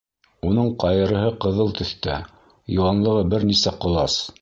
Уның 0.51 0.71
ҡайырыһы 0.83 1.27
ҡыҙыл 1.45 1.71
төҫтә, 1.81 2.17
йыуанлығы 2.77 3.31
бер 3.35 3.51
нисә 3.55 3.79
ҡолас. 3.87 4.23